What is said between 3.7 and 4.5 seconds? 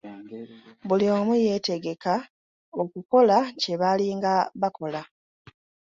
baalinga